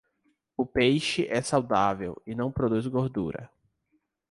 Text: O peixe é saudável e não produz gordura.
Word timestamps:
O 0.57 0.65
peixe 0.65 1.27
é 1.27 1.43
saudável 1.43 2.19
e 2.25 2.33
não 2.33 2.51
produz 2.51 2.87
gordura. 2.87 3.51